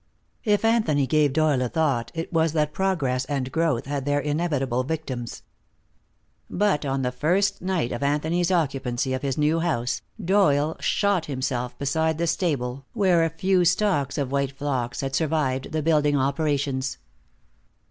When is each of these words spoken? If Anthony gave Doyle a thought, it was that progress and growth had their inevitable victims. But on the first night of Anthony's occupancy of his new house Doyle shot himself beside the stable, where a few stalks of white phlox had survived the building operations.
If 0.45 0.65
Anthony 0.65 1.05
gave 1.05 1.31
Doyle 1.33 1.61
a 1.61 1.69
thought, 1.69 2.09
it 2.15 2.33
was 2.33 2.53
that 2.53 2.73
progress 2.73 3.23
and 3.25 3.51
growth 3.51 3.85
had 3.85 4.03
their 4.03 4.17
inevitable 4.19 4.83
victims. 4.83 5.43
But 6.49 6.85
on 6.87 7.03
the 7.03 7.11
first 7.11 7.61
night 7.61 7.91
of 7.91 8.01
Anthony's 8.01 8.49
occupancy 8.49 9.13
of 9.13 9.21
his 9.21 9.37
new 9.37 9.59
house 9.59 10.01
Doyle 10.19 10.75
shot 10.79 11.27
himself 11.27 11.77
beside 11.77 12.17
the 12.17 12.25
stable, 12.25 12.87
where 12.93 13.23
a 13.23 13.29
few 13.29 13.63
stalks 13.63 14.17
of 14.17 14.31
white 14.31 14.53
phlox 14.53 15.01
had 15.01 15.15
survived 15.15 15.71
the 15.71 15.83
building 15.83 16.17
operations. 16.17 16.97